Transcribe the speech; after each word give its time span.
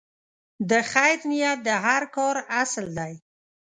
د 0.69 0.71
خیر 0.91 1.17
نیت 1.29 1.59
د 1.67 1.69
هر 1.85 2.03
کار 2.15 2.35
اصل 2.61 2.85
دی. 2.97 3.13